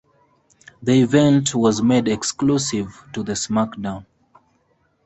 The 0.81 0.99
event 0.99 1.53
was 1.53 1.83
made 1.83 2.07
exclusive 2.07 3.03
to 3.13 3.21
the 3.21 3.33
SmackDown! 3.33 4.07